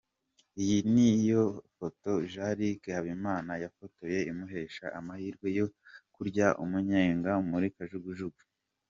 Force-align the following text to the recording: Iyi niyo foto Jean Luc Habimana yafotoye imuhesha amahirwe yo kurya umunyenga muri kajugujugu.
Iyi 0.61 0.77
niyo 0.93 1.43
foto 1.77 2.09
Jean 2.31 2.51
Luc 2.59 2.83
Habimana 2.95 3.51
yafotoye 3.63 4.19
imuhesha 4.31 4.85
amahirwe 4.99 5.47
yo 5.57 5.65
kurya 6.15 6.47
umunyenga 6.63 7.31
muri 7.51 7.67
kajugujugu. 7.75 8.41